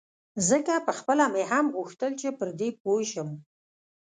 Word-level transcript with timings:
ځکه 0.49 0.73
پخپله 0.87 1.25
مې 1.33 1.43
هم 1.51 1.65
غوښتل 1.77 2.11
چې 2.21 2.27
پر 2.37 2.49
دې 2.59 2.69
پوی 2.83 3.03
شم. 3.11 3.29